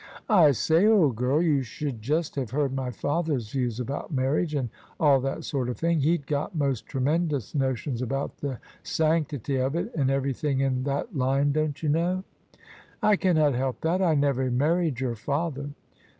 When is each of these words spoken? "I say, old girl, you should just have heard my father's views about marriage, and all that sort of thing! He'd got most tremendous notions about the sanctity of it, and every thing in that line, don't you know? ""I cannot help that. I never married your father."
"I 0.29 0.49
say, 0.53 0.87
old 0.87 1.15
girl, 1.15 1.43
you 1.43 1.61
should 1.61 2.01
just 2.01 2.33
have 2.35 2.49
heard 2.49 2.73
my 2.73 2.89
father's 2.89 3.51
views 3.51 3.79
about 3.79 4.11
marriage, 4.11 4.55
and 4.55 4.71
all 4.99 5.19
that 5.21 5.43
sort 5.43 5.69
of 5.69 5.77
thing! 5.77 5.99
He'd 5.99 6.25
got 6.25 6.55
most 6.55 6.87
tremendous 6.87 7.53
notions 7.53 8.01
about 8.01 8.37
the 8.37 8.57
sanctity 8.81 9.57
of 9.57 9.75
it, 9.75 9.93
and 9.93 10.09
every 10.09 10.33
thing 10.33 10.59
in 10.59 10.85
that 10.85 11.15
line, 11.15 11.51
don't 11.51 11.83
you 11.83 11.89
know? 11.89 12.23
""I 13.03 13.15
cannot 13.15 13.53
help 13.53 13.81
that. 13.81 14.01
I 14.01 14.15
never 14.15 14.49
married 14.49 14.99
your 15.01 15.13
father." 15.13 15.69